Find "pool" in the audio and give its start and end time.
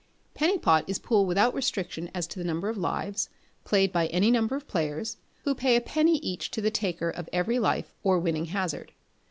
0.97-1.27